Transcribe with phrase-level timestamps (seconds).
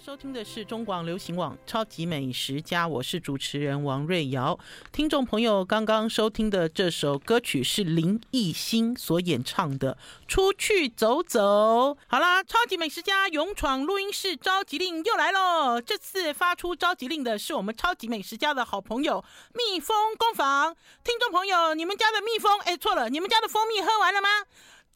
[0.00, 4.56] 收听的是中广流行网《超级美食家》，我是主持人王瑞瑶。
[4.92, 9.94] 听众朋友，刚刚收听的这首歌曲是林艺兴所演唱的
[10.28, 11.40] 《出去走走》。
[12.06, 15.80] 好啦，《超级美食家》勇闯录音室召集令又来喽！
[15.80, 20.76] 这次发出召集令的是我们超级美食家的好朋友蜜蜂工坊。
[21.02, 24.28] 听众朋友，你们家的蜜蜂，哎，错了，你们家的蜂蜜喝完了吗？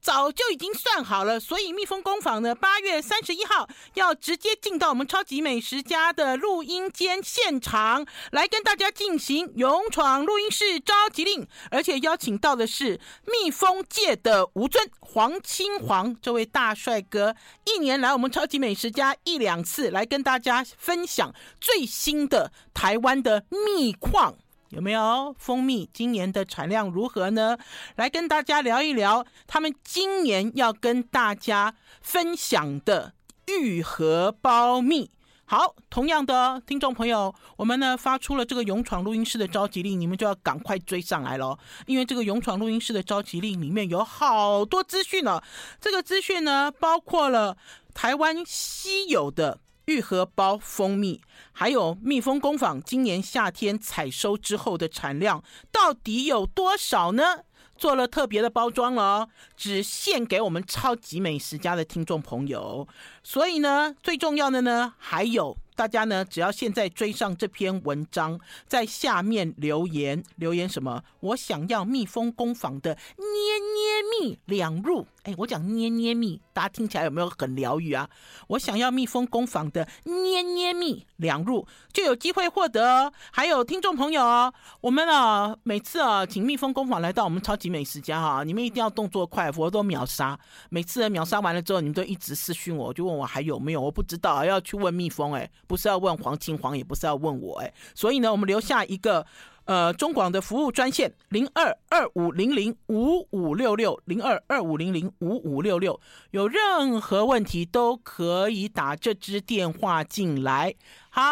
[0.03, 24.35] 早就已经算好了，所以蜜蜂工坊呢，八月三十一号要直接进到我们超级美食家的录音间现场，来跟大家进行勇闯录音室召集令，而且邀请到的是蜜蜂界的吴尊黄青黄这位大帅哥，一年来我们超级美食家一两次来跟大家分享最新的台湾的蜜矿。
[24.73, 25.89] 有没有蜂蜜？
[25.93, 27.59] 今年的产量如何呢？
[27.97, 33.13] 来跟大家聊一聊，他们今年要跟大家分享的
[33.49, 35.11] 玉荷包蜜。
[35.45, 45.43] 好，同样的听众朋友，我们呢发出了这个勇闯录音室的召集令，你们就要赶快追上来喽，因为这个勇闯录音室的召集令里面有好多资讯呢。
[45.83, 47.59] 这个资讯呢，包括了
[47.93, 49.61] 台湾稀有的。
[49.87, 51.21] 玉荷包蜂蜜，
[51.53, 57.41] 还有蜜蜂工坊今年夏天采收之后的产量到底有多少呢？
[57.75, 62.87] 做了特别的包装了哦，只献给我们超级美食家的听众朋友。
[63.25, 65.57] 所以呢，最重要的呢，还有。
[65.75, 68.39] 大家呢，只要现在追上这篇文章，
[68.69, 71.03] 在下面留言，留言什么？
[71.21, 73.27] 我想要蜜蜂工坊的捏
[73.59, 75.07] 捏蜜两入。
[75.23, 78.09] 哎，我讲捏捏蜜，大家听起来有没有很疗愈啊？
[78.49, 83.13] 我想要蜜蜂工坊的捏捏蜜两入，就有机会获得哦。
[83.31, 90.37] 还有听众朋友哦，我们啊，每次啊，请蜜蜂工坊来到我们超级美食家哈，你们一定要动作快，否则都秒杀。
[90.71, 93.81] 每次秒杀完了之后，你们都一直私讯我，就问我还有没有？
[93.81, 95.49] 我不知道，要去问蜜蜂哎。
[95.69, 99.25] 不是要问黄青黄，也不是要问我哎，所以呢，我们留下一个
[99.65, 106.01] 呃中广的服务专线零二二五零零五五六六零二二五零零五五六六，
[106.31, 110.75] 有任何问题都可以打这支电话进来。
[111.11, 111.23] 好，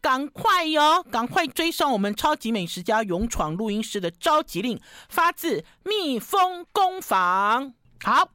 [0.00, 7.72] 赶快哟，赶快追上我们超级美食家勇闯录音室的召集令，发自蜜蜂工坊。
[8.02, 8.30] 好。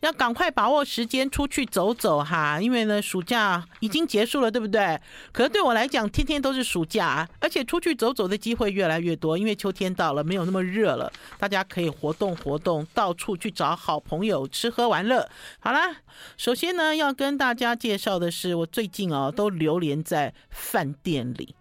[0.00, 5.00] 要赶快把握时间出去走走哈，因为呢，暑假已经结束了，对不对？
[5.32, 15.28] 可是对我来讲，天天都是暑假，而且出去走走的机会越来越多，因为秋天到了，没有那么热了，大家可以活动活动，到处去找好朋友吃喝玩乐。
[15.60, 15.96] 好啦，
[16.36, 21.54] 首先呢，要跟大家介绍的是，我最近啊都流连在饭店里。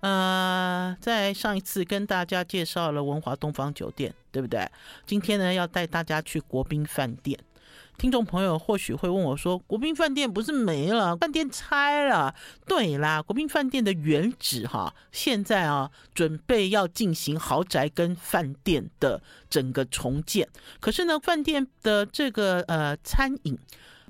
[0.00, 4.68] 呃，在上一次跟大家介绍了文华东方酒店，对不对？
[5.06, 7.38] 今天呢，要带大家去国宾饭店。
[7.98, 12.34] 听众朋友或许会问我说：“国宾饭店不是没了，饭店拆了？”
[12.66, 20.48] 对啦，国宾饭店的原址哈，现在啊准备要进行豪宅跟饭店的整个重建。
[20.80, 23.56] 可是呢，饭店的这个呃餐饮。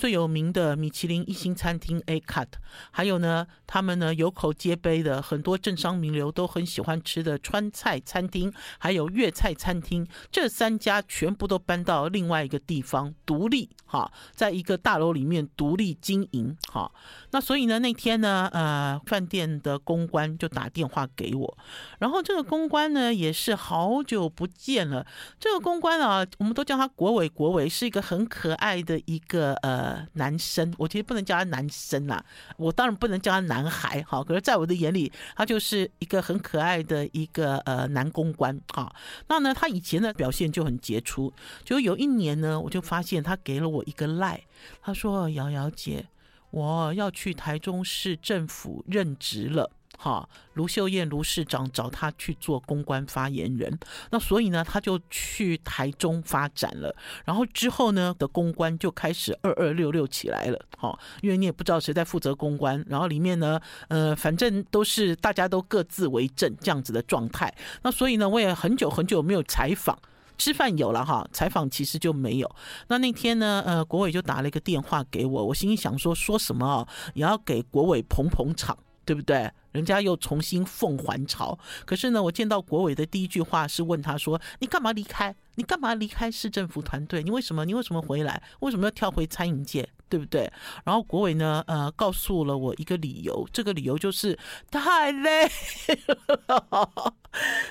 [0.02, 2.48] 最有名的米其林一星餐厅 A Cut，
[2.90, 16.90] 还有呢，他们呢有口皆碑的很多政商名流都很喜欢吃的川菜餐厅，还有粤菜餐厅，这三家全部都搬到另外一个地方独立哈，在一个大楼里面独立经营哈。
[17.30, 21.58] 那所以呢，那天呢，呃，饭店的公关就打电话给我，
[22.00, 25.06] 然后这个公关呢也是好久不见了。
[25.38, 29.91] 这个公关啊，我们都叫他国伟，国伟是一个很可爱的一个呃。
[30.14, 32.25] 男生，我其实不能叫他男生啦，
[32.56, 38.94] 我当然不能叫他男孩，好，可是在我的眼里，他就是一个很可爱的一个呃男公关，好，
[39.28, 41.32] 那呢，他以前的表现就很杰出，
[41.64, 44.41] 就有一年呢，我就发现他给了我一个赖，
[44.81, 46.06] 他说：“瑶瑶姐，
[46.50, 49.70] 我要去台中市政府任职了。”
[50.02, 53.78] 哈，卢秀燕卢市长找他去做公关发言人，
[54.10, 56.92] 那所以呢，他就去台中发展了。
[57.24, 60.58] 然后之后呢的公关就开始二二六六起来了。
[60.76, 67.55] 哈，因为你也不知道谁在负责公关，然后里面呢，呃，反正都是大家都各自为政这样子的状态。
[67.82, 69.96] 那所以呢，我也很久很久没有采访，
[70.37, 72.56] 吃饭有了哈，采访其实就没有。
[72.88, 76.84] 那那天呢，呃，国伟就打了一个电话给我，我心里想说，说什么
[77.14, 79.50] 也要给国伟捧捧场，对不对？
[79.72, 85.34] 人家又重新奉还朝，可是呢，我见到国伟的第一句话是问他说：“你干嘛离开？
[85.54, 87.22] 你干嘛离开市政府团队？
[87.22, 87.64] 你为什么？
[87.64, 88.43] 你为什么回来？
[88.60, 89.88] 为什么要跳回餐饮界？
[90.10, 90.52] 对不对？”
[90.84, 94.38] 然后国伟呢，呃，告诉了我一个理由，这个理由就是
[94.70, 97.14] 太累了。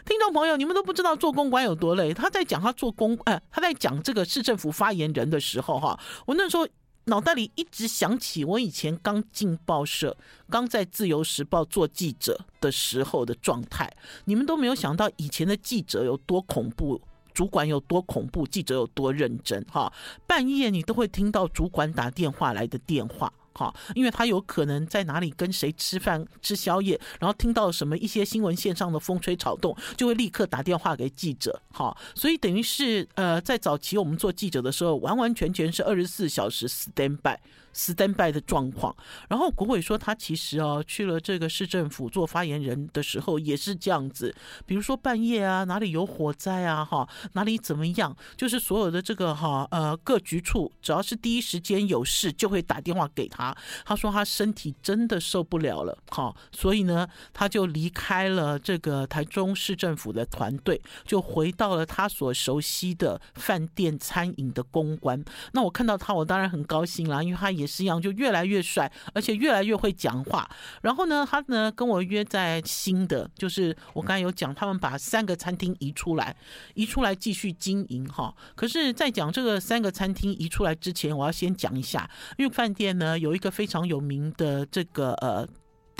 [0.03, 2.11] 听众朋友，你们都不知道做公关有多累。
[2.15, 6.67] 他在讲他做公，呃，他在讲这个市政府发言人的时候，哈，我那时候。
[7.05, 10.15] 脑袋里一直想起我以前刚进报社、
[10.49, 13.91] 刚在自由时报做记者的时候的状态。
[14.25, 17.01] 你们都没有想到以前的记者有多恐怖，
[17.33, 19.63] 主管有多恐怖，记者有多认真。
[19.65, 19.91] 哈，
[20.27, 23.33] 半夜你都会听到主管打电话来的电话。
[23.53, 31.61] 好，因为他有可能在哪里跟谁吃饭吃宵夜，然后听到什么一些新闻线上的风吹草动，就会立刻打电话给记者。
[31.71, 37.37] 好，所以等于是呃，在早期我们做记者的时候，完完全全是二十四小时 stand by。
[37.73, 38.95] Stand by 的状况，
[39.29, 44.35] 然后国伟说他其实哦去了这个市政府做发言人的时候也是这样子，
[44.65, 65.23] 比如说半夜啊哪里有火灾啊哈哪里怎么样，就是所有的这个哈呃各局处只要是第一时间有事就会打电话给他，他说他身体真的受不了了哈，所以呢他就离开了这个台中市政府的团队，就回到了他所熟悉的饭店餐饮的公关。
[65.53, 67.60] 那我看到他我当然很高兴啦，因为他也。
[67.61, 70.49] 也是一样，就越来越帅，而且越来越会讲话。
[70.81, 76.35] 然后呢，他呢跟我约在新的，就是我刚才有讲，他们把三个餐厅移出来，
[76.73, 78.35] 移出来继续经营哈。
[78.55, 85.47] 可是，在讲这个三个餐厅移出来之前，我要先讲一下，因为饭店呢有一个非常有名的这个呃。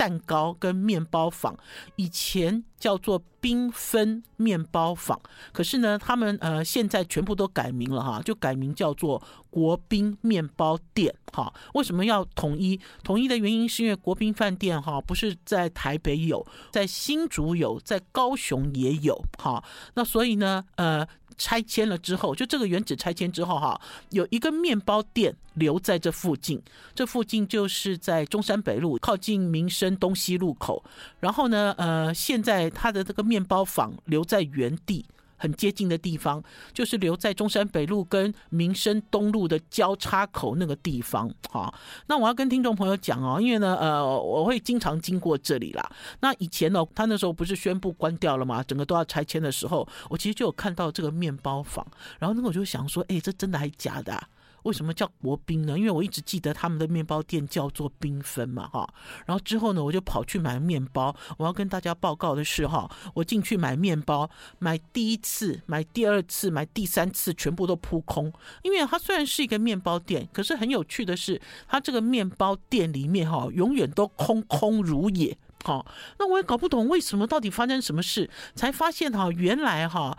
[0.02, 1.56] 蛋糕跟面包坊
[1.94, 5.20] 以前叫做缤纷面包坊，
[5.52, 11.54] 可是呢，他们呃现在全部都改名了哈，就改名叫做国宾面包店哈。
[11.74, 12.80] 为什么要统一？
[13.04, 19.62] 统一的原因是因为国宾饭店哈不是在台北有，在新竹有，在高雄也有哈。
[19.94, 21.06] 那所以呢，呃。
[21.36, 23.80] 拆迁了之后，就这个原址拆迁之后，哈，
[24.10, 26.60] 有一个面包店留在这附近。
[26.94, 30.82] 这附近就是在中山北路靠近民生东西路口。
[31.20, 35.04] 然后呢，呃，现在他的这个面包坊留在原地。
[35.42, 36.40] 很接近的地方，
[36.72, 41.28] 就是留在中山北路跟民生东路的交叉口那个地方。
[41.50, 41.74] 好，
[42.06, 45.90] 那我要跟听众朋友讲哦，因为呢，呃，我会经常经过这里啦。
[46.20, 48.62] 那以前呢，他那时候不是宣布关掉了吗？
[48.62, 51.84] 整个都要拆迁的时候，我其实就有看到这个面包房，
[52.20, 54.28] 然后那我就想说，哎，这真的还是假的啊？
[54.62, 55.78] 为什么叫国宾呢？
[55.78, 58.88] 因为我一直记得他们的面包店叫做缤纷嘛，哈。
[59.26, 61.14] 然后之后呢，我就跑去买面包。
[61.36, 68.32] 我要跟大家报告的是，哈，我进去买面包，买第一次、买第二次、买第三次，全部都扑空。
[68.62, 75.36] 因为它虽然是一个面包店，可是很有趣的是，它这个面包店里面哈，永远都空空如也。
[75.64, 75.86] 好，
[76.18, 80.16] 那我也搞不懂为什么，到底发生什么事，才发现哈，原来哈。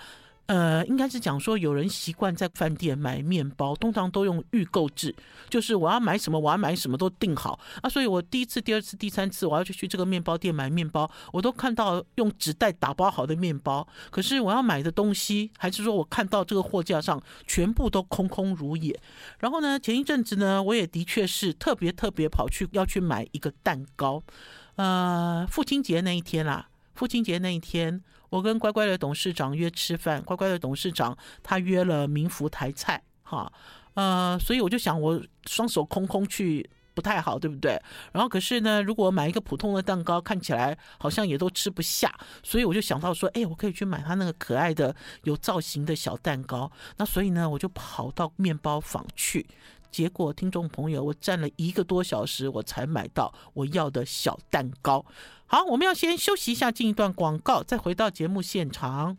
[0.48, 5.16] 呃，应该是讲说，有人习惯在饭店买面包，通常都用预购制，
[5.50, 7.90] 就是我要买什么，我要买什么都订好啊。
[7.90, 19.00] 所以我第一次、第二次、第三次，我要去去这个面包店买面包，我都看到用纸袋打包好的面包，可是我要买的东西，还是说我看到这个货架上全部都空空如也。
[19.40, 24.22] 然后呢，前一阵子呢，我也的确是特别特别跑去要去买一个蛋糕，
[24.76, 28.02] 呃，父亲节那一天啦，父亲节那一天。
[28.34, 33.54] 我跟乖乖的董事长约吃饭，乖乖的董事长他约了民福台菜，哈，
[33.94, 37.80] 呃，所以我就想，我双手空空去不太好，对不对？
[38.12, 44.96] 然后可是呢，如果买一个普通的蛋糕，看起来好像也都吃不下，所以我就想到说，哎，我可以去买他那个可爱的
[45.26, 46.72] 有造型的小蛋糕。
[46.98, 49.46] 那所以呢，我就跑到面包坊去，
[49.94, 55.06] 结果听众朋友，我站了一个多小时，我才买到我要的小蛋糕。
[55.46, 59.16] 好，我们要先休息一下，进一段广告，再回到节目现场。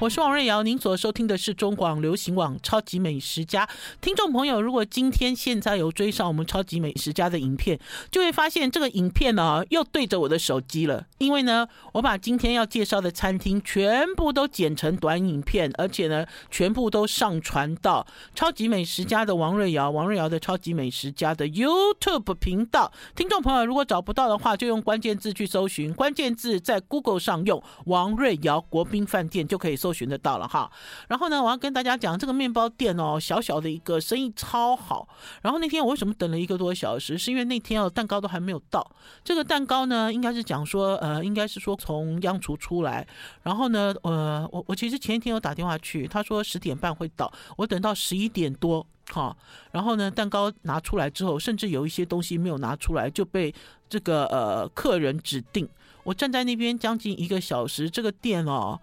[0.00, 3.66] 我是王瑞瑶，您所收听的是中广流行网《超级美食家》。
[4.00, 11.04] 听众朋友，如果今天现在有追上我们《超级美食家》的影片，就会发现这个影片呢又对着我的手机了。
[11.18, 18.06] 因为呢，我把今天要介绍的餐厅全部都剪成短影片，而且呢，全部都上传到
[18.38, 22.92] 《超级美食家》的王瑞瑶、王瑞瑶的《超级美食家》的 YouTube 频道。
[23.16, 29.87] 听众朋友，如果找不到的话，就用关键字去搜寻，关键字在 Google 上用“王瑞瑶国宾饭店”就可以搜。
[29.88, 30.70] 搜寻得到了哈，
[31.08, 35.08] 然后呢，我要跟大家讲这个面包店哦，小小的一个，生意超好。
[35.40, 37.16] 然后那天我为什么等了一个多小时？
[37.16, 38.86] 是因为那天哦，蛋糕都还没有到。
[39.24, 43.06] 这个蛋糕呢，应该是讲说，呃，应该是说从央厨出来。
[43.42, 49.34] 然后呢，呃，我我其实前一天有打电话去，他说十点半会到，我等到十一点多哈。
[49.70, 53.54] 然后呢，蛋糕拿出来之后，甚至有一些东西没有拿出来，就被
[53.88, 55.66] 这个呃客人指定。
[56.04, 58.78] 我站在那边将近一个小时，这个店哦。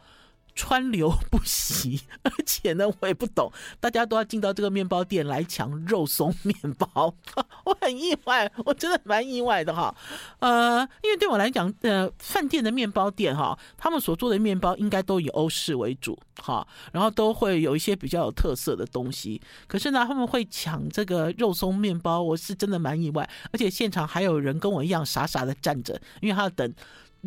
[0.55, 7.13] 川流 不息，而且呢，我也不懂，大家都要进到这个面包店来抢肉松面包，
[7.65, 9.93] 我很意外，我真的蛮意外的哈。
[10.39, 19.41] 呃，因为对我来讲，呃，饭店的面包店哈，他们所做的面包应该都以欧式为主哈，然后都会有一些比较有特色的东西。
[19.67, 26.73] 可是呢，他们会抢这个肉松面包，我是真的蛮意外，而且现场还有人跟我一样傻傻的站着，因为他要等。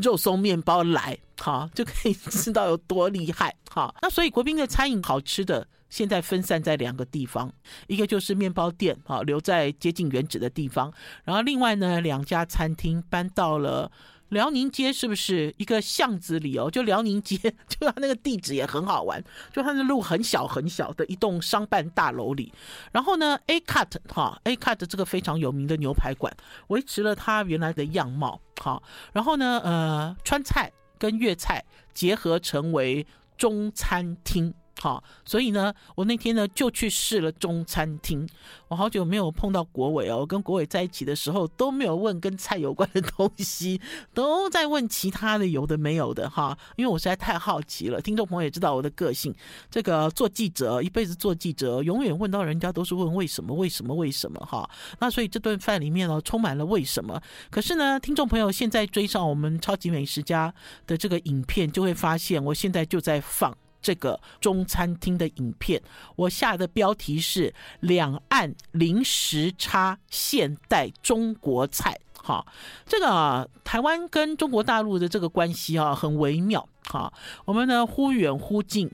[0.02, 3.94] 肉松面包来，好， 就可以知道有多厉害，好。
[4.02, 7.52] 那所以国宾的餐饮好吃的，现在分散在两个地方，
[7.86, 10.92] 一个就是面包店，啊，留在接近原址的地方，
[11.24, 13.90] 然后另外呢，两家餐厅搬到了。
[14.28, 16.70] 辽宁街是不是一个巷子里哦？
[16.70, 17.36] 就辽宁街，
[17.68, 22.52] 就它那个地址也很好玩，就它的路很小很小的一栋商办大楼里。
[22.92, 26.34] 然后呢，A Cut 哈，A Cut 这个非常有名的牛排馆，
[26.68, 28.40] 维持了它原来的样貌。
[28.60, 28.82] 好，
[29.12, 33.06] 然后呢，呃，川菜跟粤菜结合成为
[33.36, 34.52] 中餐厅。
[34.80, 38.28] 好，所以呢，我那天呢就去试了中餐厅。
[38.68, 43.80] 我好久没有碰到国伟哦，跟国伟在一起的时候都没有问跟菜有关的东西，
[44.14, 46.56] 都在问其他的有的没有的哈。
[46.76, 49.34] 因为我实在太好奇了，听众朋友也知道我的个性，
[49.68, 54.68] 这个做记者一辈子做记者，永远问到人家都是问为什么为什么为什么哈。
[55.00, 57.20] 那所以这顿饭里面呢充满了为什么。
[57.50, 60.54] 可是呢，听众朋友现在追上我们超级美食家
[60.86, 63.56] 的这个影片，就会发现我现在就在放。
[63.80, 65.82] 这个中餐厅的影片，
[66.16, 71.98] 我下的标题是“两岸零时差现代中国菜”。
[72.20, 72.44] 哈，
[72.84, 76.68] 这个啊，台湾跟中国大陆的这个关系啊，很微妙。
[76.84, 77.12] 哈，
[77.44, 78.90] 我们呢忽远忽近，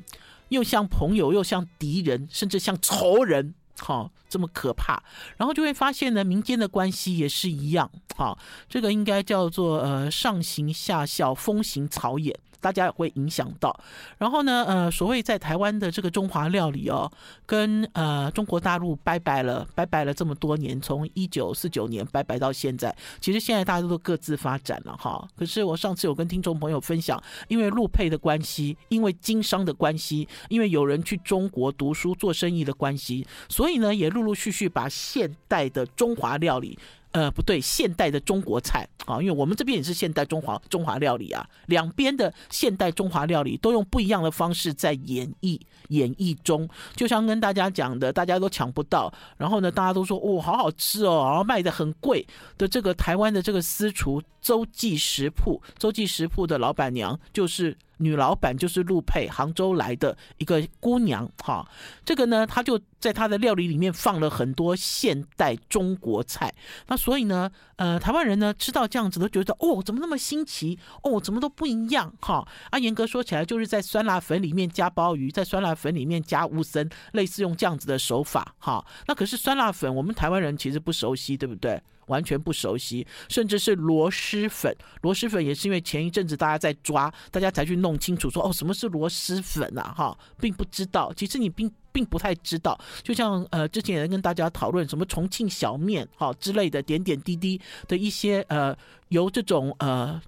[0.51, 3.55] 又像朋友，又像敌人，甚至像仇人。
[3.81, 5.03] 好，这么可怕。
[5.37, 7.91] 然后就会发现呢，民间的关系也是一样。
[8.15, 8.39] 好，
[8.69, 12.33] 这个应该叫做呃上行下效，风行草偃。
[12.65, 13.79] 大家也会影响到，
[14.17, 17.13] 然后呢，呃，所谓在台湾的这个中华料理哦，
[17.45, 25.29] 跟呃中国大陆拜拜了，拜拜了这么多年，从一九四九年拜拜到现在，其实现在大家都各自发展了哈。
[25.37, 36.79] 可是我上次有跟听众朋友分享，因为陆配的关系，因为经商的关系，因为有人去中国读书做生意的关系，所以呢，也陆陆续续把现代的中华料理。
[37.15, 52.27] 呃，不对，现代的中国菜啊，因为我们这边也是现代中华中华料理啊，两边的现代中华料理都用不一样的方式在演绎演绎中，就像跟大家讲的，大家都抢不到，然后呢，大家都说哦，好好吃哦，然后卖的很贵
[52.59, 57.79] 的这个台湾的这个私厨周记食铺，周记食铺的老板娘就是。
[57.99, 61.67] 女老板就是陆配，杭州来的一个姑娘，哈，
[62.05, 66.53] 这个呢，她就在她的料理里面放了很多现代中国菜，
[66.89, 81.81] 那所以呢，呃，台湾人呢吃到这样子都觉得，哦，怎么那么新奇，哦，怎么都不一样，哈，啊，严格说起来，就是在酸辣粉里面加鲍鱼，在酸辣粉里面加乌参，类似用这样子的手法，哈，那可是酸辣粉，我们台湾人其实不熟悉，对不对？
[82.07, 84.75] 完全不熟悉，甚至是螺蛳粉。
[85.03, 89.95] 螺蛳粉也是因为前一阵子大家在抓，大家才去弄清楚说哦，什么是螺蛳粉啊？
[89.97, 91.13] 哈，并不知道。
[91.15, 92.79] 其实你并并不太知道。
[93.03, 98.77] 就像呃，之前也跟大家讨论什么重庆小面哈之类的点点滴滴的一些呃，
[99.09, 100.21] 由这种呃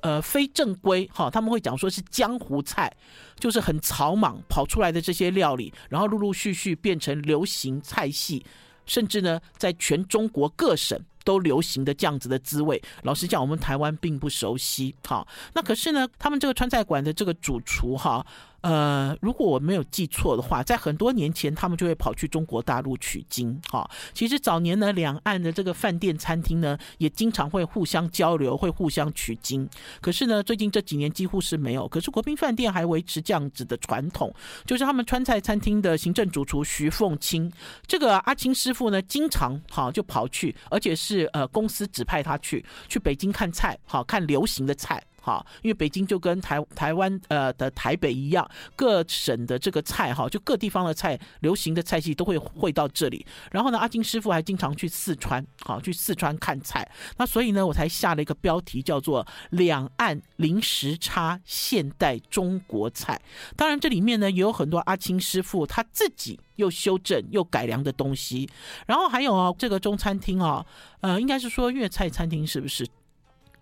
[0.00, 2.92] 呃非正规哈，他们会讲说是江湖菜，
[3.38, 8.44] 就是很草莽跑出来的这些料理，然后陆陆续续变成流行菜系，
[8.84, 11.00] 甚至呢，在全中国各省。
[11.24, 14.94] 都流行的这样子的滋味，老实讲，我们台湾并不熟悉。
[15.06, 18.24] 好，那可是呢，他们这个川菜馆的这个主厨哈。
[18.62, 23.60] 呃，如果我没有记错的话，在很多年前，他们就会跑去中国大陆取经。
[23.70, 29.68] 哈，其实早年呢，两岸的这个饭店餐厅呢，也经常会互相交流，会互相取经。
[30.00, 31.86] 可是呢，最近这几年几乎是没有。
[31.88, 34.32] 可是国宾饭店还维持这样子的传统，
[34.64, 37.50] 就是他们川菜餐厅的行政主厨徐凤清，
[37.86, 45.02] 这个阿青师傅呢，经常好就跑去，而且是呃公司指派他去去北京看菜，好看流行的菜。
[45.24, 53.24] 好，因为北京就跟台台湾呃的台北一样，各省的这个菜哈，就各地方的菜，流行的菜系都会汇到这里。
[53.52, 56.90] 然后呢，阿金师傅还经常去四川，好去四川看菜。
[57.18, 63.22] 那所以呢，我才下了一个标题叫做“两岸零时差现代中国菜”。
[63.56, 68.50] 当然，这里面呢也有很多阿青师傅他自己又修正又改良的东西。
[68.86, 70.66] 然后还有啊，这个中餐厅啊，
[71.00, 72.84] 呃，应该是说粤菜餐厅是不是？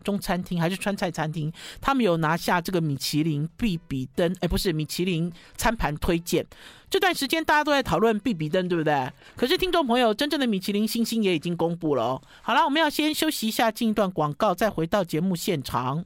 [0.03, 6.47] 中餐厅还是川菜餐厅，他们有拿下这个米其林必比登，哎，不是米其林餐盘推荐。
[6.89, 9.11] 这段时间大家都在讨论必比登，对不对？
[9.37, 12.23] 可是听众朋友，真正的米其林星星也已经公布了哦。
[12.43, 16.05] 好了，我们要先休息一下，进一段广告，再回到节目现场。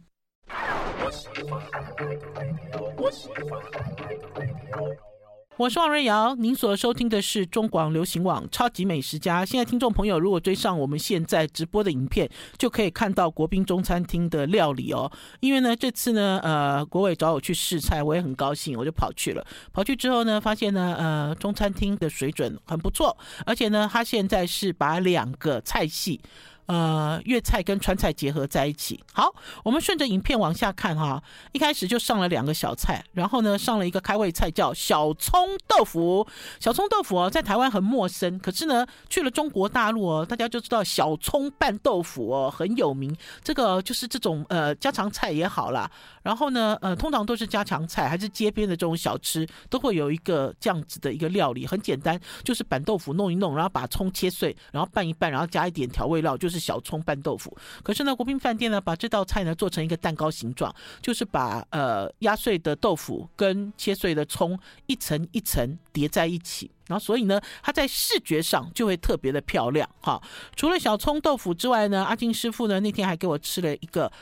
[5.56, 9.42] 我是王瑞瑶，您所收听的是中广流行网《超级美食家》。
[9.46, 15.08] 现在听众朋友如果追上我们现在直播的影片，就可以看到国宾中餐厅的料理哦。
[15.38, 19.46] 因为呢，这次呢，呃，国伟找我去试菜，我也很高兴，我就跑去了。
[19.72, 26.20] 跑去之后呢，发现呢，呃，中餐厅的水准很不错，而且呢，他现在是把两个菜系。
[26.66, 28.98] 呃，粤菜跟川菜结合在一起。
[29.12, 31.22] 好，我们顺着影片往下看哈。
[31.52, 36.26] 一开始就上了两个小菜，然后呢，上了一个开胃菜叫小葱豆腐。
[36.58, 43.14] 小葱豆腐哦，在台湾很陌生，可是呢，去了中国大陆哦，大家就知道小葱拌豆腐哦很有名。
[43.42, 45.90] 这个就是这种呃家常菜也好啦。
[46.22, 56.53] 然后呢，呃，通常都是家常菜，还是街边的这种小吃，都会有一个这样子的一个料理，很简单，就是板豆腐弄一弄，然后把葱切碎，然后拌一拌，然后加一点调味料，就是。
[56.54, 70.22] 是小葱拌豆腐，可是呢，国宾饭店呢把这道菜呢做成一个蛋糕形状，就是把呃压碎的豆腐跟切碎的葱一层一层叠在一起，然后所以呢，它在视觉上就会特别的漂亮哈。
[70.54, 74.12] 除了小葱豆腐之外呢，阿金师傅呢那天还给我吃了一个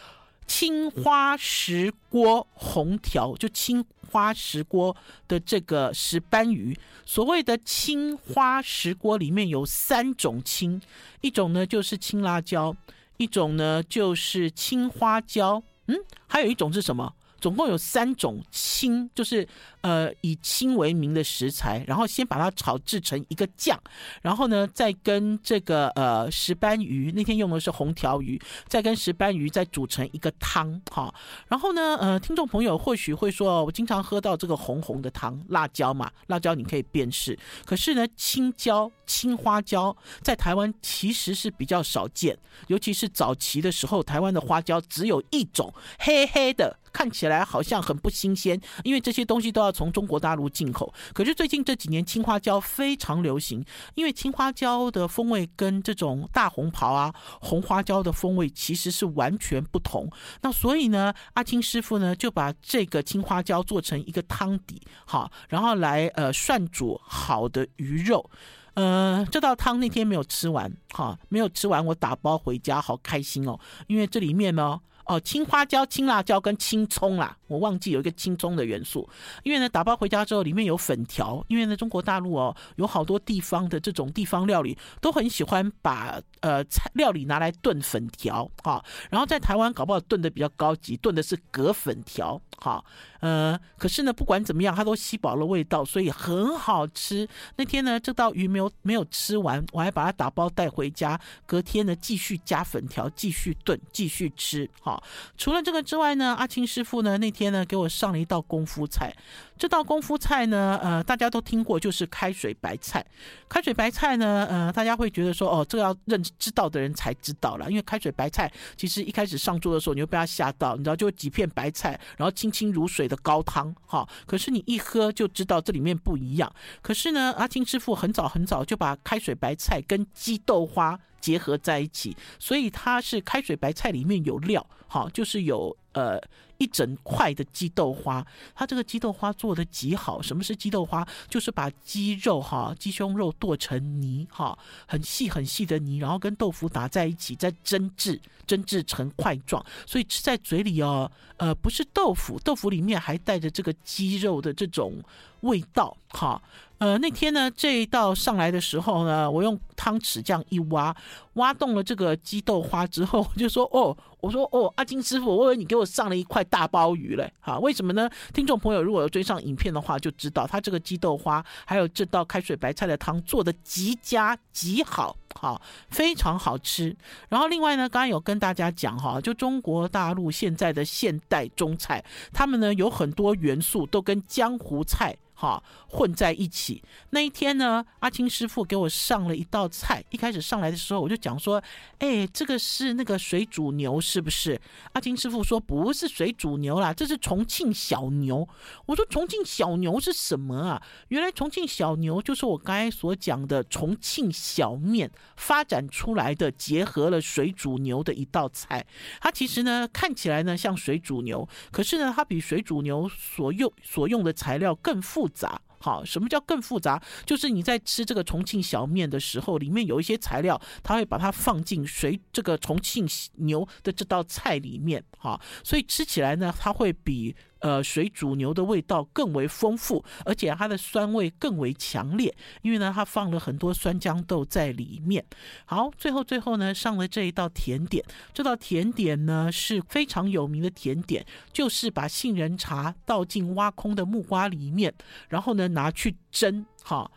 [0.46, 4.94] 青花石锅红条，就青花石锅
[5.26, 6.78] 的这个石斑鱼。
[7.06, 10.80] 所谓的青花石锅里面有三种青，
[11.22, 12.76] 一种呢就是青辣椒，
[13.16, 15.96] 一种呢就是青花椒，嗯，
[16.28, 17.14] 还有一种是什么？
[17.42, 19.46] 总共有三种青，就是
[19.80, 23.76] 呃以青为名的食材，然后先把它炒制成一个酱，
[24.22, 31.12] 然后呢再跟这个呃石斑鱼，那天用的是红条鱼，再跟石斑鱼再煮成一个汤哈。
[31.48, 46.78] 然后呢呃听众朋友或许会说，我经常喝到这个红红的汤，辣椒嘛，辣椒你可以辨识，可是呢青椒、青花椒在台湾其实是比较少见，尤其是早期的时候，台湾的花椒只有一种，黑黑的。
[46.92, 50.92] 看起来好像很不新鲜，因为这些东西都要从中国大陆进口。
[51.12, 60.08] 可是最近这几年青花椒非常流行，因为青花椒的风味跟这种大红袍啊、红花椒的风味其实是完全不同。
[60.42, 68.30] 那所以呢，阿青师傅呢就把这个青花椒做成一个汤底，好，然后来呃涮煮好的鱼肉。
[68.74, 74.80] 呃，这道汤那天没有吃完，哈，没有吃完，我打包回家，好开心哦，因为这里面呢。
[75.06, 79.08] 哦，青花椒、青辣椒跟青葱啦，我忘记有一个青葱的元素。
[79.42, 88.84] 因为呢，打包回家之后里面有粉条，因为呢，中国大陆哦，有好多地方的这种地方料理都很喜欢把呃菜料理拿来炖粉条啊。
[89.10, 92.84] 然后在台湾搞不好炖的比较高级，炖的是葛粉条，哈。
[93.22, 97.26] 呃，可是呢，不管怎么样，它都吸饱了味道，所以很好吃。
[97.56, 104.68] 那天呢，这道鱼没有没有吃完，我还把它打包带回家，隔天呢继续加粉条，继续炖，继续吃。
[104.80, 105.02] 好，
[105.38, 109.14] 除了这个之外呢，阿青师傅呢那天呢给我上了一道功夫菜。
[109.56, 113.06] 这道功夫菜呢，呃，大家都听过，就是开水白菜。
[113.48, 124.08] 开水白菜呢，呃，大家会觉得说，哦，这个要认知道的人才知道了，因为开水白菜其实一开始上桌的时候，你会被它吓到，你知道，就几片白菜，然后清清如水的高汤，哈。
[124.26, 126.50] 可是你一喝就知道这里面不一样。
[126.80, 136.20] 可是呢，阿青师傅很早很早就把开水白菜跟鸡豆花结合在一起，所以它是开水白菜里面有料，好，就是有呃。
[136.58, 138.24] 一整块的鸡豆花，
[138.54, 140.22] 它这个鸡豆花做的极好。
[140.22, 141.04] 什么是鸡豆花？
[141.28, 155.02] 就是把鸡肉哈，鸡胸肉剁成泥哈，很细很细的泥，然后跟豆腐打在一起，再蒸制，蒸制成块状，所以吃在嘴里哦，呃，不是豆腐，豆腐里面还带着这个鸡肉的这种
[155.40, 156.40] 味道哈。
[156.82, 160.92] 呃，那天呢，这一道上来的时候呢，我用汤匙这样一挖，
[161.34, 168.10] 挖动了这个鸡豆花之后，我就说哦，我说哦，阿金师傅，我以为你给我上了一块大鲍鱼嘞，哈，为什么呢？
[168.34, 176.96] 听众朋友如果有追上影片的话，就知道他这个鸡豆花还有这道开水白菜的汤做的极佳极好，好，非常好吃。
[177.28, 185.16] 然后另外呢，刚刚有跟大家讲哈，就中国大陆现在的现代中菜，他们呢有很多元素都跟江湖菜。
[185.42, 186.80] 好，混在一起。
[187.10, 190.00] 那一天呢，阿青师傅给我上了一道菜。
[190.10, 191.60] 一开始上来的时候，我就讲说
[191.98, 194.60] ：“哎，这个是那个水煮牛，是不是？”
[194.94, 198.48] 阿青师傅说：“不是水煮牛啦，这是重庆小牛。”
[198.86, 208.86] 我说：“重庆小牛是什么啊？”原来重庆小牛就是我刚才所讲的重庆小面发展出来的，结合了水煮牛的一道菜。
[209.20, 215.60] 它其实呢，看起来呢像水煮牛，可是呢，它比水煮牛所用所用的材料更复杂。
[215.78, 217.02] 好，什么叫更复杂？
[217.26, 223.04] 就是你在吃这个重庆小面的时候，里面有一些材料，它会把它放进水这个重庆
[223.38, 227.34] 牛的这道菜里面，哈，所以吃起来呢，它会比。
[227.62, 235.24] 呃，水煮牛的味道更为丰富，而且它的酸味更为强烈，因为呢，它放了很多酸豇豆在里面。
[235.64, 244.92] 好，最后最后呢，上了这一道甜点，这道甜点呢是非常有名的甜点，就是把杏仁茶倒进挖空的木瓜里面，
[245.28, 247.10] 然后呢拿去蒸，哈。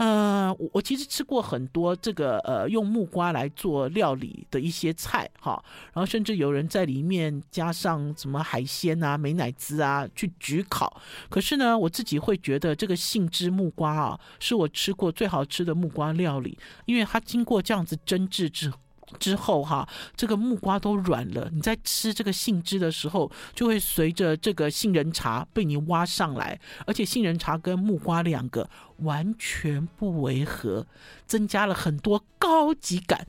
[0.00, 10.98] 呃，我我其实吃过很多这个呃用木瓜来做料理的一些菜哈，然后甚至有人在里面加上什么海鲜啊、美乃滋啊去焗烤。
[11.28, 18.78] 可是呢，我自己会觉得这个杏汁木瓜啊，是我吃过最好吃的木瓜料理，因为它经过这样子蒸制之后。
[19.18, 21.48] 之后哈，这个木瓜都软了。
[21.52, 28.68] 你在吃这个杏汁的时候，就会随着这个杏仁茶被你挖上来，而且杏仁茶跟木瓜两个
[28.98, 30.86] 完全不违和，
[31.26, 33.26] 增加了很多高级感。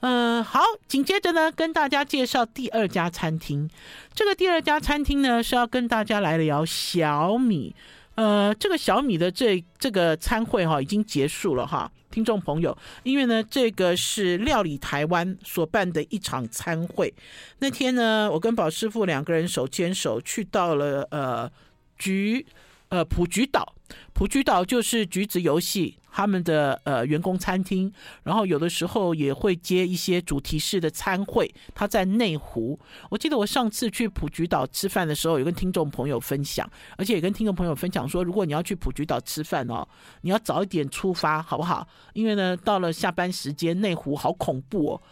[0.00, 3.68] 嗯、好，紧接着呢，跟大家介绍第二家餐厅。
[4.14, 7.74] 这个第二家餐厅呢，是要跟大家来聊小米。
[8.16, 17.12] 呃，这个小米的这这个参会哈已经结束了哈，听众朋友，因为呢，这个是料理台湾所办的一场参会。
[17.58, 21.50] 那天呢，我跟宝师傅两个人手牵手去到了呃
[21.98, 22.44] 局
[22.88, 23.74] 呃普橘岛，
[24.12, 25.98] 普橘岛就是橘子游戏。
[26.16, 31.54] 他们的呃员工餐厅，然后有的时候也会接一些主题式的餐会。
[31.74, 39.86] 他在内湖，我记得我上次去普橘岛吃饭的时候，有跟听众朋友分享，而且也跟听众朋友分享说，如果你要去普橘岛吃饭哦，
[40.22, 41.86] 你要早一点出发，好不好？
[42.14, 45.02] 因为呢，到了下班时间，内湖好恐怖哦。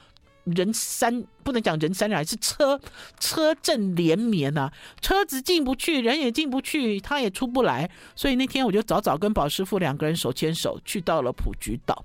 [0.45, 2.81] 人山不能讲人山人海，是车
[3.19, 7.91] 车阵连绵啊，车子进不去，人也进不去，他也出不来。
[8.15, 12.05] 所以那天我就早早跟宝师傅两个人手牵手去到了普吉岛。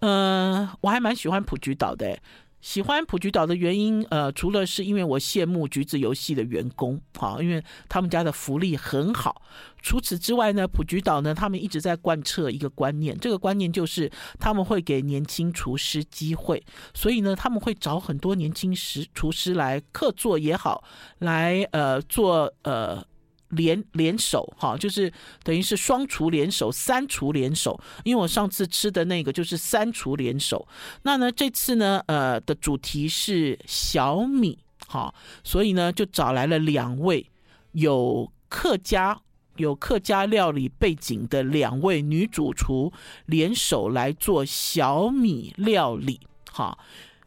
[0.00, 2.18] 嗯、我还蛮喜欢普吉岛的。
[2.64, 9.42] 喜欢普橘岛的原因，呃，除了是因为我羡慕橘子游戏的员工，好，因为他们家的福利很好。
[9.82, 20.82] 除此之外呢，普橘岛呢，他们一直在贯彻一个观念，这个观念就是他们会给年轻厨师机会，所以呢，他们会找很多年轻师厨师来客座也好，
[21.18, 23.04] 来呃做呃。
[23.54, 25.12] 联联手哈，就是
[25.42, 27.80] 等于是双厨联手、三厨联手。
[28.04, 30.66] 因为我上次吃的那个就是三厨联手。
[31.02, 37.30] 那呢，这次呢，呃的主题是小米哈，所以呢就找来了两位
[37.72, 39.20] 有客家
[39.56, 42.92] 有客家料理背景的两位女主厨
[43.26, 46.76] 联手来做小米料理哈。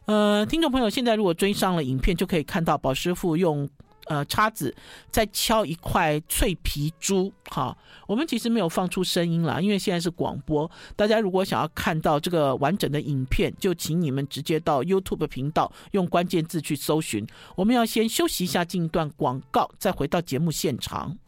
[0.06, 3.68] 呃，听众朋友现在如果追上了影片，就可以看到宝师傅用。
[4.08, 4.74] 呃，叉子
[5.10, 10.70] 在敲一块脆皮猪，哈，我们其实没有放出声音啦，因为现在是广播。
[10.96, 17.26] 大家如果想要看到这个完整的影片，就请你们直接到 YouTube 频道用关键字去搜寻。
[17.54, 21.18] 我们要先休息一下，进一段广告，再回到节目现场。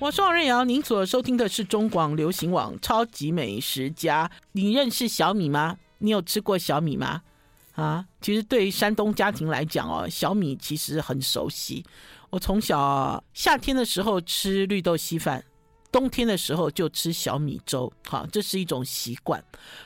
[0.00, 4.26] 我是王瑞瑶，您所收听的是中广流行网《超级美食家》。
[4.52, 5.76] 你认识小米吗？
[5.98, 7.20] 你有吃过小米吗？
[7.80, 11.84] 啊，其实对于山东家庭来讲哦，小米其实很熟悉。
[12.28, 15.42] 我从小夏天的时候吃绿豆稀饭。
[15.92, 19.42] 冬天的时候就吃小米粥，好，这是一种习惯。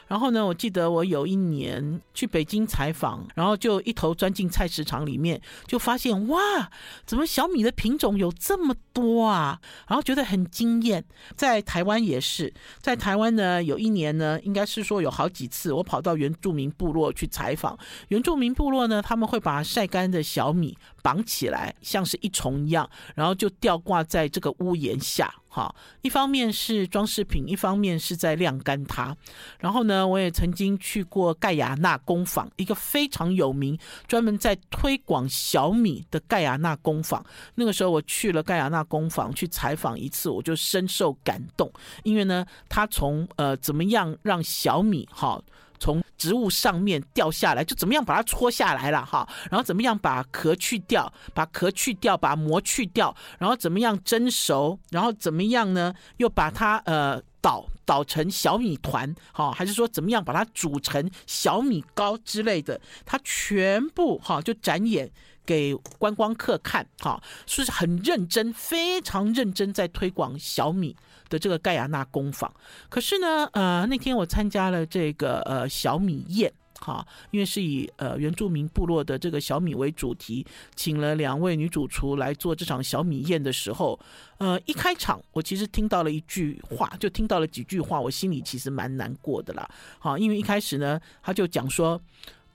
[0.06, 6.70] 然后呢，我记得我有一年去北京采访，然后就一头钻进菜市场里面，就发现哇，
[7.06, 9.58] 怎么小米的品种有这么多啊？
[9.88, 11.04] 然后觉得很惊艳。
[11.34, 17.76] 在台湾也是，在台湾呢，有一年呢，应该是说有好几次，我跑到原住民部落去采访。
[18.08, 25.34] 原住民部落呢，他们会把晒干的小米绑起来，像是一丛一样，然后就吊挂在这个屋檐下。
[25.54, 29.16] 好，一方面是装饰品，一方面是在晾干它。
[29.60, 37.24] 然后呢，我也曾经去过盖亚纳工坊，一个非常有名、专门在推广小米的盖亚纳工坊。
[37.54, 45.40] 那个时候我去了盖亚纳工坊去采访一次，我就深受感动，因为呢，他从呃怎么样让小米好。
[45.78, 55.94] 从植物上面掉下来，就怎么样把它搓下来了哈，然后怎么样把壳去掉，把壳去掉，把膜去掉，然后怎么样蒸熟，然后怎么样呢？
[56.16, 62.80] 又把它呃捣捣成小米团，哈，还是说怎么样把它煮成小米糕之类的？
[63.04, 65.10] 它全部哈就展演
[65.44, 70.96] 给观光客看，哈，是很认真，非常认真在推广小米。
[71.28, 72.52] 的这个盖亚纳工坊，
[72.88, 83.98] 可是呢，呃，那天我参加了这个呃小米宴，哈，因为是以呃原住民部落的这个小米为主题，请了两位女主厨来做这场小米宴的时候，
[84.38, 89.68] 呃，一开场我其实听到了一句话，就听到了几句话，我心里其实蛮难过的啦。
[89.98, 92.00] 好，因为一开始呢，他就讲说。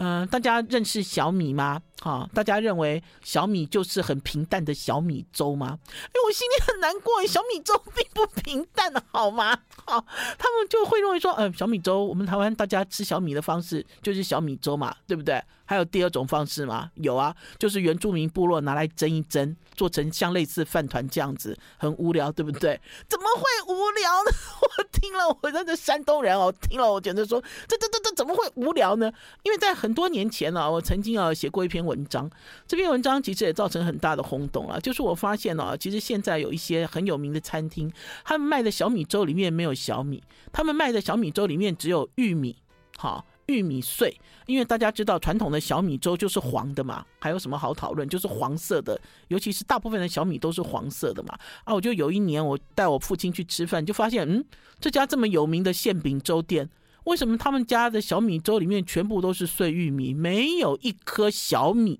[0.01, 1.81] 嗯、大家认识小米吗？
[2.01, 5.77] 哈、哦，大家认为小米就是很平淡的小米粥吗？
[5.85, 9.57] 哎，我心里很难过，小米粥并不平淡，好吗？
[9.85, 10.05] 好、
[10.37, 15.41] 他们就会认为说，嗯、呃，小米粥，我们台湾大家吃小米的方式就是小米粥嘛，对不对？
[15.65, 16.89] 还有第二种方式吗？
[16.95, 22.79] 有啊，就是原住民部落拿来蒸一蒸，做成像类似饭团这样子，很无聊，对不对？
[23.07, 24.31] 怎么会无聊呢？
[24.61, 29.11] 我听了，我那个山东人哦，听了我觉得说，这这这这怎么会无聊呢？
[29.43, 32.29] 因为在很多年前呢、我曾经啊写过一篇文章，
[32.67, 34.79] 这篇文章其实也造成很大的轰动啊。
[34.79, 37.91] 就是我发现呢、啊，其实现在有一些很有名的餐厅，
[38.23, 42.55] 他们卖的小米粥里面没有小米，他们卖的小米粥里面只有玉米，
[42.97, 43.25] 好。
[43.49, 48.07] 玉米碎，因为大家知道传统的小米粥就是黄的嘛，还有什么好讨论？
[48.07, 51.35] 就是黄色的，尤其是大部分的小米都是黄色的嘛。
[51.63, 54.45] 啊，我就有一年我带我父亲去吃饭，就发现，嗯，
[54.79, 56.69] 这家这么有名的馅饼粥店，
[57.05, 61.99] 为什么他们家的小米粥里面全部都是碎玉米，没有一颗小米？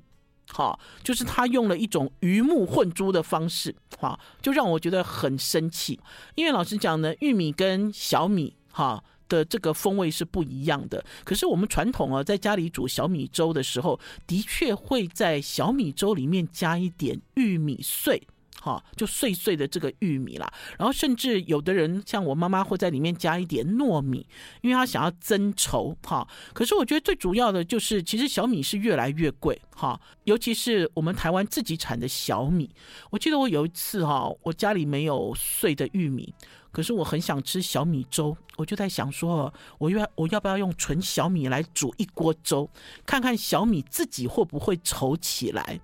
[0.51, 5.99] 好，就是他用了一种鱼目混珠的方式，好，就让我觉得很生气。
[6.35, 9.03] 因为老实讲呢，玉米跟小米，哈。
[9.29, 18.27] 的这个风味是不一样的，可是我们传统啊，在家里煮小米粥的时候，的确会在小米粥里面加一点玉米碎，
[18.61, 20.51] 哈，就碎碎的这个玉米啦。
[20.77, 24.25] 然后甚至有的人像我妈妈会在里面加一点糯米，
[24.61, 26.27] 因为她想要增稠，哈。
[26.53, 32.69] 可是我觉得最主要的就是，其实小米是越来越贵，哈，尤其是我们台湾自己产的小米。
[33.09, 36.33] 我记得我有一次哈，我家里没有碎的玉米。
[36.71, 42.69] 可是我很想吃小米粥，我就在想说，我要我要不要用纯小米来煮一锅粥，
[43.07, 45.81] 看看小米自己会不会稠起来，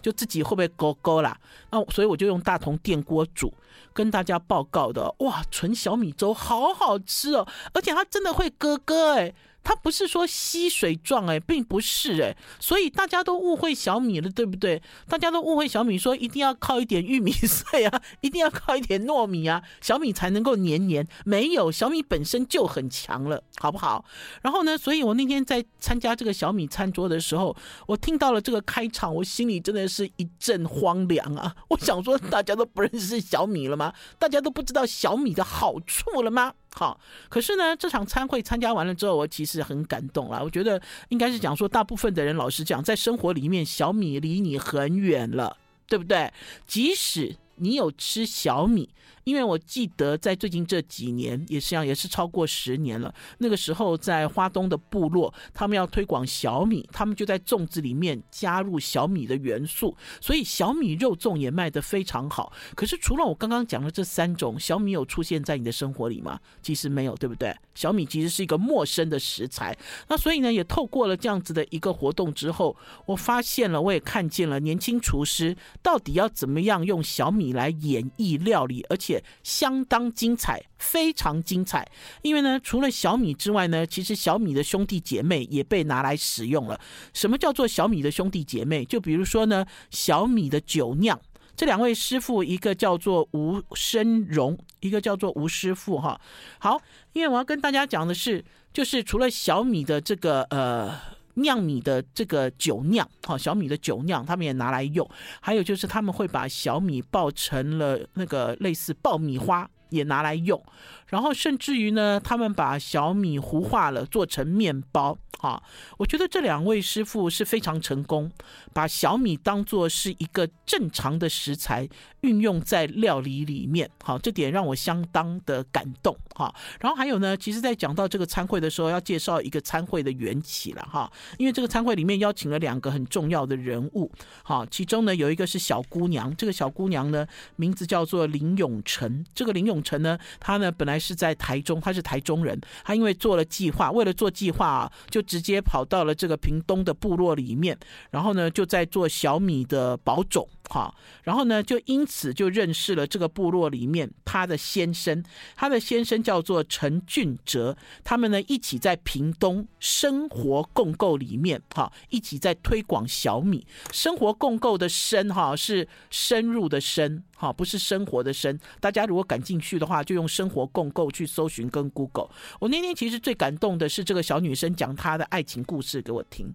[0.00, 1.36] 就自己会不会勾勾啦？
[1.70, 3.52] 那所以我就用大同电锅煮，
[3.92, 9.34] 跟大家报告的，哇，纯小米粥好好吃哦，而且它真的会咯咯哎。
[9.62, 14.82] 它不是说吸水状哎，并不是哎，所以大家都误会小米了，对不对？
[15.08, 21.06] 大家都误会小米，说一定要靠一点玉米碎啊， 一定要靠一点糯米啊，小米才能够黏黏。
[21.24, 24.04] 没有，小米本身就很强了，好不好？
[24.42, 27.54] 然后呢，所以我那天在参加这个小米餐桌的时候，
[27.86, 31.54] 我听到了这个开场，我心里真的是一阵荒凉啊！
[31.68, 33.92] 我想说，大家都不认识小米了吗？
[34.18, 36.54] 大家都不知道小米的好处了吗？
[36.72, 40.40] 好，可是呢，这场参会参加完了之后，我其实很感动啦。
[40.42, 45.56] 我觉得应该是讲说，大部分的人，老实讲，在生活里面，小米离你很远了，
[45.88, 46.32] 对不对？
[46.66, 48.88] 即使你有吃小米。
[49.30, 53.14] 因为我记得在最近这几年，也是一样，也是超过十年了。
[53.38, 62.52] 那个时候在花东的部落，他们要推广小米，他们就在粽子里面加入小米的元素，所以小米肉粽也卖得非常好。
[62.74, 66.40] 可是除了我刚刚讲的这三种，小米有出现在你的生活里吗？
[66.60, 67.54] 其实没有，对不对？
[67.76, 69.78] 小米其实是一个陌生的食材。
[70.08, 79.19] 那所以呢，也透过了这样子的一个活动之后，我发现了，我也看见了年轻厨师到底要怎么样用小米来演绎料理，而且。
[79.42, 81.86] 相当精彩，非常精彩。
[82.22, 86.80] 因为呢，除了小米之外呢，其实小米的兄弟姐妹也被拿来使用了。
[87.12, 88.84] 什么叫做小米的兄弟姐妹？
[88.84, 91.20] 就比如说呢，小米的酒酿，
[91.56, 95.98] 这两位师傅，一个叫做吴生荣，一个叫做吴师傅。
[95.98, 96.20] 哈，
[96.58, 96.80] 好，
[97.12, 101.19] 因为我要跟大家讲的是，就是除了小米的这个呃。
[101.34, 105.08] 酿米的这个酒酿，哦，小米的酒酿，他们也拿来用。
[105.40, 110.62] 还有就是他们会把小米爆成了那个类似爆米花，也拿来用。
[111.06, 115.18] 然后甚至于呢，他们把小米糊化了，做成面包。
[115.38, 115.60] 哈，
[115.96, 118.30] 我觉得这两位师傅是非常成功，
[118.74, 121.88] 把小米当做是一个正常的食材
[122.20, 123.90] 运用在料理里面。
[124.04, 126.14] 好，这点让我相当的感动。
[126.34, 131.10] 哈，然后还有呢，其实，在讲到这个餐会的时候，要介绍一个餐会的缘起了哈。
[131.38, 134.12] 因为这个餐会里面邀请了两个很重要的人物。
[134.42, 137.26] 好，其中呢有一个是小姑娘，这个小姑娘呢
[137.56, 139.24] 名字叫做林永成。
[139.34, 142.60] 这个林永成呢，他呢本来是在台中，他是台中人。
[142.84, 147.78] 他因为做了计划，为了做计划啊，就直接跑到了这个屏东的部落里面，
[148.10, 150.48] 然后呢就在做小米的保种。
[150.72, 155.20] 好，然后呢，就因此就认识了这个部落里面他的先生，
[155.56, 168.56] 他的先生叫做陈俊哲，他们呢一起在屏东生活共购里面，哈，一起在推广小米生活共购的深哈是深入的深，哈，不是生活的深。
[168.78, 172.28] 大家如果感兴趣的话，就用生活共购去搜寻跟 Google。
[172.60, 176.46] 我那天其实最感动的是这个小女生讲她的爱情故事给我听。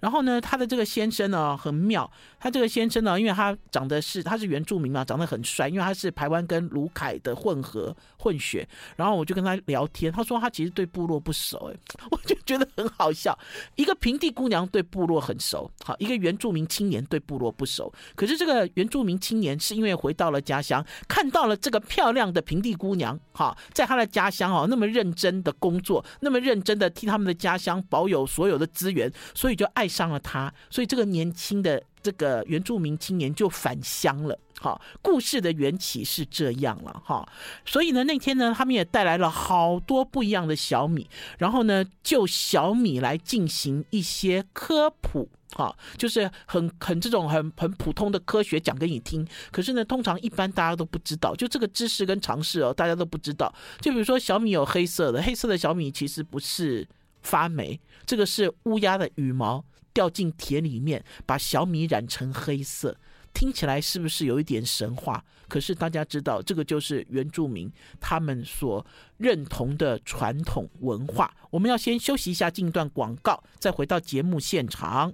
[0.00, 8.66] 然后呢，她的这个先生呢很妙，他这个先生呢，因为他长得是他是原住民嘛，长得很帅，因为他是台湾跟卢凯的混合混血。
[8.96, 11.76] 然后我就跟他聊天，他说他其实对部落不熟，哎，
[12.10, 13.38] 我就觉得很好笑。
[13.76, 17.92] 一个平地姑娘对部落很熟，好，一个原住民青年对部落不熟。
[18.14, 34.38] 可是这个原住民青年是因为回到了家乡，看到了这个漂亮的平地姑娘，哈，在他的家乡哦，那么认真的工作，那么认真的替他们的家乡保有所有的资源，所以就爱上了他，所以这个年轻的这个原住民青年就返乡了。
[34.58, 37.26] 好，故事的缘起是这样了哈。
[37.64, 41.08] 所以呢，那天呢，他们也带来了好多不一样的小米，
[41.38, 49.26] 然后呢，就小米来进行一些科普，哈，就是很很这种很很普通的科学讲给你听。
[49.50, 53.50] 可是呢，通常一般大家都不知道，就这个知识跟常识哦，大家都不知道。
[53.80, 56.86] 就比如说小米有黑色的，黑色的小米其实不是
[57.22, 59.64] 发霉，这个是乌鸦的羽毛。
[59.92, 62.96] 掉进田里面，把小米染成黑色，
[63.32, 65.24] 听起来是不是有一点神话？
[65.48, 71.34] 可是大家知道，这个就是原住民他们所认同的传统文化。
[71.50, 75.12] 我们要先休息一下，进一段广告，再回到节目现场。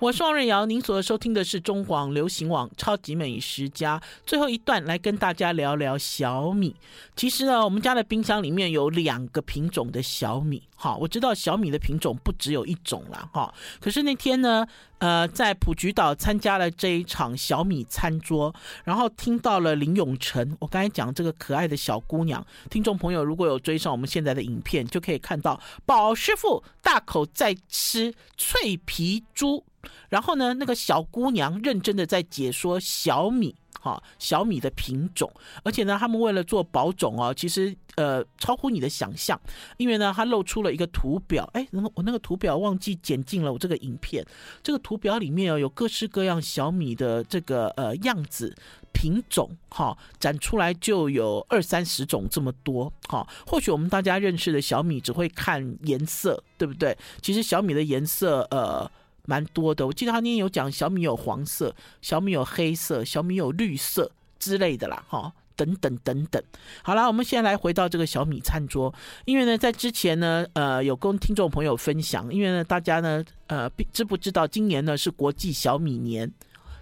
[0.00, 6.74] 我是王瑞瑶，您所收听的是中广流行网《超级美食家》最后一段，来跟大家聊聊小米。
[7.14, 10.60] 其实呢，我们家的冰箱里面有两个品种的小米。
[10.74, 13.26] 好，我知道小米的品种不只有一种啦。
[13.32, 13.54] 哈。
[13.80, 14.66] 可是那天呢，
[14.98, 18.52] 呃，在普吉岛参加了这一场小米餐桌，
[18.82, 20.56] 然后听到了林永成。
[20.58, 29.64] 我刚才讲这个可爱的小姑娘，听众朋友如果有追上我们现在的影片，就可以看到宝师傅大口在吃脆皮猪。
[30.08, 35.30] 然后呢，那个小姑娘认真的在解说小米，哈，小米的品种，
[35.62, 39.38] 而且呢，他们为了做保种哦，其实呃超乎你的想象，
[39.76, 44.24] 因为呢，他露出了一个图表，哎，那么我那个图表忘记剪进了我这个影片，
[44.62, 48.54] 这个图表里面哦有各式各样小米的这个呃样子
[48.92, 56.96] 品种，哈，展出来就有二三十种这么多，哈，或许我们大家认识的小米只会看颜色，对不对？
[57.20, 58.90] 其实小米的颜色，呃。
[59.26, 66.42] 蛮多的，我记得他那天有讲小米有黄色，小米有黑色，小米有绿色之类的啦，哈，等等等等。
[66.82, 68.92] 好了，我们现在来回到这个小米餐桌，
[69.24, 76.30] 因为呢，在之前呢，呃，有跟听众朋友分享，因为呢，大家呢，呃，知不知道今年呢是国际小米年？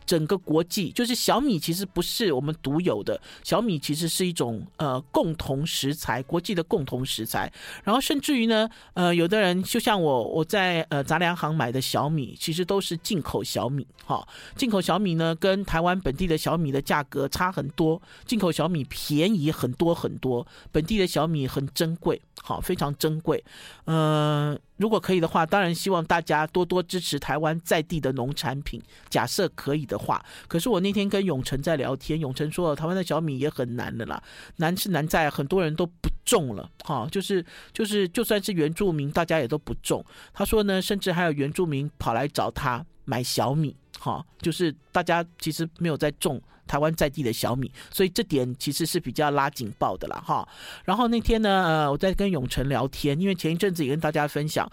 [0.05, 7.53] 整个国际就是小米，其实不是我们独有的，小米其实是一种呃共同食材，国际的共同食材。
[7.85, 23.43] 然后甚至于呢，呃，有的人就像我，我在呃杂粮行买的小米，其实都是进口小米，哈，进口小米呢跟台湾本地的小米的价格差很多，进口小米便宜很多很多，本地的小米很珍贵，好，非常珍贵，
[23.85, 24.59] 嗯、呃。
[24.79, 28.83] 如果可以的话，当然希望大家多多支持台湾在地的农产品。
[29.09, 34.23] 假设可以的话，可是我那天跟永成在聊天，永成说台湾的小米也很难的啦，
[34.57, 40.05] 难是难在很多人都不种了，哈，就是就是就算是原住民，大家也都不种。
[40.33, 46.43] 他说呢，甚至还有原住民跑来找他买小米，哈，就是大家其实没有在种。
[46.65, 50.23] 台湾在地的小米，所以这点其实是比较拉警报的啦。
[50.25, 50.49] 哈。
[50.87, 54.67] 然后那天呢，呃，我在跟永成聊天，因为前一阵子也跟大家分享。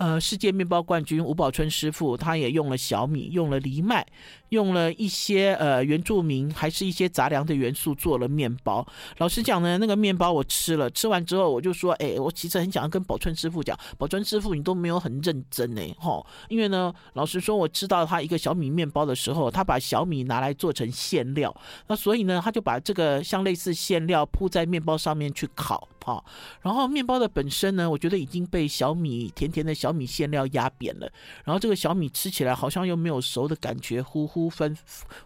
[0.00, 4.06] 呃，世界面包冠军吴宝春师傅，他也用了小米，用了藜麦，
[4.48, 8.86] 用了一些呃原住民，还是一些杂粮的元素做了面包。
[9.18, 21.54] 老实讲呢，那个面包我吃了，吃完之后我就说，哎，我其实很想要跟宝春师傅讲，宝春师傅你都没有很认真呢，哈，因为呢，老实说，我吃到他一个小米面包的时候，他把小米拿来做成馅料，
[21.88, 25.86] 那所以呢，他就把这个像类似馅料铺在面包上面去烤。
[26.02, 26.24] 好，
[26.62, 31.12] 然后面包的本身呢，我觉得已经被小米甜甜的小小米馅料压扁了。
[31.44, 34.76] 然后这个小米吃起来好像又没有熟的感觉，糊糊分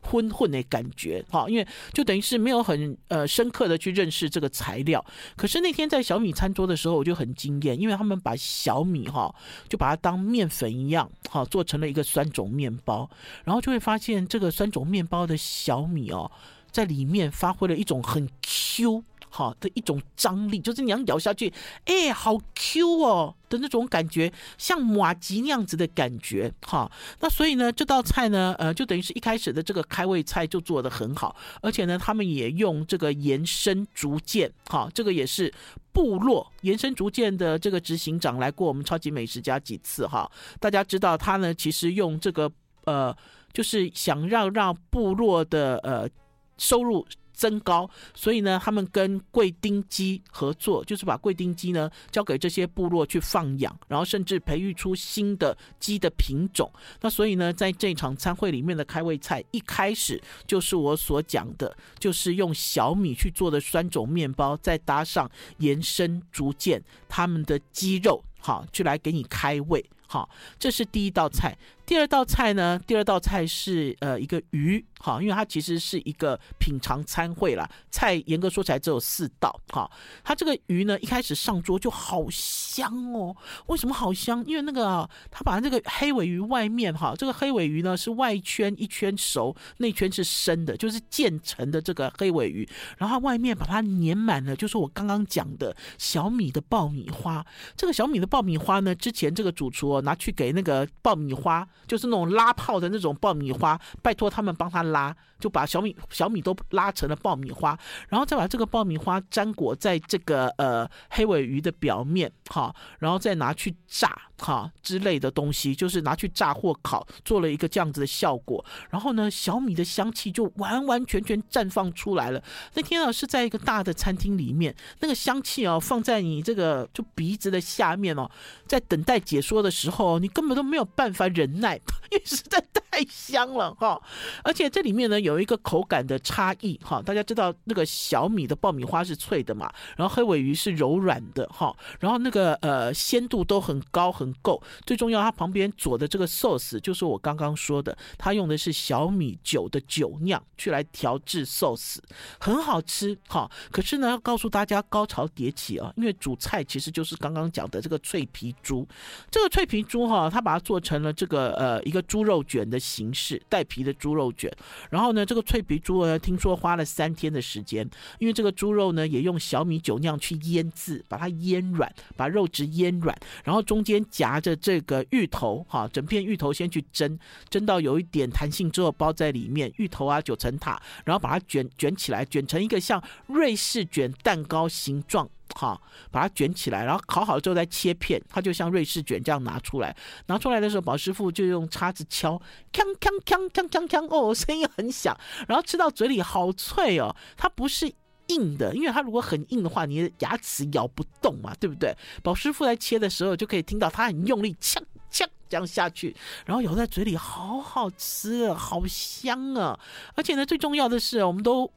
[0.01, 1.23] 混混的感觉。
[1.31, 5.05] 好，因为就等于是没有很呃深刻的去认识这个材料。
[5.37, 9.35] 可是那天在小米餐桌的时候，我就很惊艳，因为他们把小米哈
[9.69, 13.11] 就把它当面粉一样，好做成了一个酸种面包。
[13.45, 16.31] 然后就会发现这个酸种面包的小米哦，
[16.71, 19.05] 在里面发挥了一种很 Q。
[19.37, 21.53] 好的一种张力，就是你要咬下去，
[21.87, 26.89] 哎，好 Q 哦的那种感觉，像马吉那样子的感觉，哈。
[27.19, 35.53] 那所以呢，这道菜呢，呃，就等于是一开始的这个开胃菜就做得很好，而且呢，他们也用这个延伸竹剑，哈，这个也是
[35.93, 40.31] 部落延伸竹剑的这个执行长来过我们超级美食家几次，哈。
[40.61, 42.49] 大家知道他呢，其实用这个
[42.85, 43.13] 呃，
[43.53, 46.09] 就是想让让部落的呃
[46.57, 47.05] 收入。
[47.35, 56.71] 增高，所以呢，他们跟贵丁鸡合作，就是把贵丁鸡呢交给这些部落去放养，然后甚至培育出新的鸡的品种。
[57.01, 69.85] 那所以呢，在这场餐会里面的开胃菜，一开始就是我所讲的，就是用小米去做的酸种面包，再搭上延伸竹剑他们的鸡肉，好，去来给你开胃。
[70.07, 70.29] 好，
[70.59, 71.57] 这是第一道菜。
[71.87, 72.81] 第二道菜呢？
[72.87, 77.69] 第二道菜是呃一个鱼，好，因为它其实是一个品尝餐会啦。
[77.91, 79.91] 菜严格说起来只有四道，好，
[80.25, 83.37] 它这个鱼呢一开始上桌就好香哦。
[83.67, 84.43] 为什么好香？
[84.47, 92.67] 因为那个他把那个黑尾鱼外面哈，这个黑尾鱼呢是外圈一圈熟，内圈是生的，就是渐层的这个黑尾鱼，
[92.97, 97.45] 然后外面把它粘满了，就是我刚刚讲的小米的爆米花。
[97.77, 101.69] 这个小米的爆米花呢，之前这个主厨哦拿去给那个爆米花。
[101.87, 114.17] 就是那种拉泡的那种爆米花，拜托他们帮他拉，就把小米小米都拉成了爆米花，然后再把这个爆米花粘裹在这个呃黑尾鱼的表面，好，然后再拿去炸。
[114.39, 118.65] 哈之类的东西，就是拿去炸或烤，做了一个这样子的效果。
[118.91, 122.43] 然后呢，小米的香气就完完全全绽放出来了。
[122.75, 128.29] 那天啊，是在一个大的餐厅里面，那个香气哦，放在你这个就鼻子的下面哦，
[128.67, 131.77] 在等待解说的时候，你根本都没有办法忍耐，
[132.11, 132.61] 因为实在
[132.91, 134.01] 太香了哈。
[134.43, 137.01] 而且这里面呢，有一个口感的差异哈。
[137.01, 144.24] 大家知道那个小米的爆米花是脆的嘛，然后黑尾鱼是柔软的哈，然后那个呃鲜度都很高很。
[144.25, 151.99] 很够，最重要，它旁边左的这个 sauce 就是我刚刚说的，它用的是小米酒的酒酿去来调制 sauce，
[152.41, 153.51] 很好吃哈。
[153.71, 158.89] 可是呢，要告诉大家高潮迭起啊，因为主菜其实就是刚刚讲的这个脆皮猪，
[159.31, 164.51] 这个脆皮猪哈，它把它做成了这个呃一个猪肉卷的形式，带皮的猪肉卷。
[164.89, 167.87] 然后呢，这个脆皮猪呢，听说花了三天的时间，
[168.19, 173.15] 因为这个猪肉呢也用小米酒酿去腌制，把它腌软，把肉质腌软，
[173.45, 174.05] 然后中间。
[174.15, 177.19] 夹着这个芋头，哈，整片芋头先去蒸，
[177.51, 189.97] 蒸到有一点弹性之后包在里面，芋头啊九层塔，然后把它卷卷起来，卷成一个像瑞士卷蛋糕形状，哈，把它卷起来，然后烤好了之后再切片，它就像瑞士卷这样拿出来。
[190.27, 192.41] 拿出来的时候，宝师傅就用叉子敲，
[192.73, 197.93] 锵锵锵锵锵锵，哦，声音很响，然后吃到嘴里好脆哦，它不是。
[198.29, 201.97] 硬的，因为它如果很硬的话，你的牙齿咬不动嘛，对不对？
[202.23, 206.15] 宝师傅在切的时候就可以听到它很用力，呛呛这样下去，
[206.47, 209.79] 然后咬在嘴里，好好吃，好香啊！
[210.15, 211.71] 而且呢，最重要的是，我们都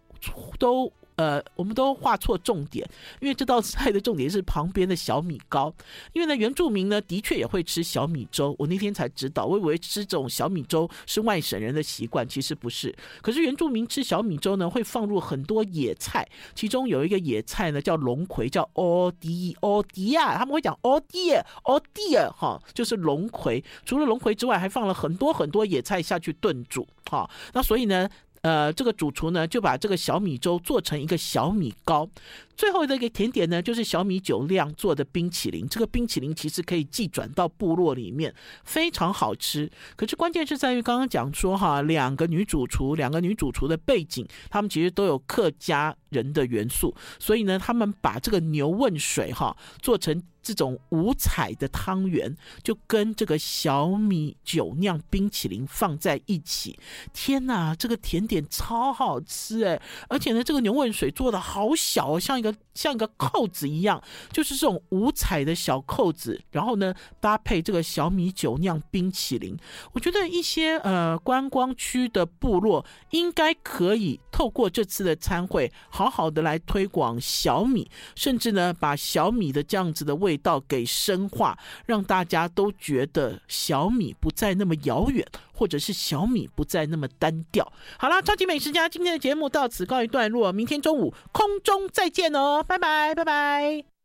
[0.60, 0.92] 都。
[1.18, 2.88] 呃，我们都画错重点，
[3.20, 5.74] 因为这道菜的重点是旁边的小米糕。
[6.14, 12.96] 因为呢，原住民呢的确也会吃小米粥，我那天才知道，我以为吃这种小米粥是外省人的习惯，其实不是。
[13.22, 23.64] 可是原住民吃小米粥呢，会放入很多野菜，其中有一个野菜呢叫龙葵，叫奥迪奥迪亚，他们会讲奥迪奥迪尔哈，就是龙葵。
[23.84, 27.28] 除了龙葵之外，还放了很多很多野菜下去炖煮哈。
[27.54, 28.08] 那所以呢，
[28.48, 32.10] 呃，这个主厨呢，就把这个小米粥做成一个小米糕。
[32.56, 35.68] 最后的一个甜点呢，就是小米酒酿做的冰淇淋。
[35.68, 38.34] 这个冰淇淋其实可以寄转到部落里面，
[38.64, 39.70] 非常好吃。
[39.98, 50.24] 可是关键是在于刚刚讲说哈，两个女主厨，两个女主厨的背景，他们其实都有客家人的元素，所以呢，他们把这个牛问水哈做成。
[50.48, 52.34] 这种五彩的汤圆
[52.64, 56.80] 就跟这个小米酒酿冰淇淋放在一起，
[57.12, 59.82] 天哪，这个甜点超好吃哎！
[60.08, 69.58] 而且呢，这个牛问水做的好小哦，像一个像一个扣子一样，就是这种五彩的小扣子，然后呢搭配这个小米酒酿冰淇淋，
[69.92, 80.37] 我觉得一些呃观光区的部落应该可以透过这次的餐会，好好的来推广小米，甚至呢把小米的这样子的味。
[80.38, 87.72] 到给深化，让大家都觉得小米不再那么遥远，或者是小米不再那么单调。
[87.98, 93.97] 好啦，超级美食家今天的节目到此告一段落，明天中午空中再见哦，拜拜，拜拜。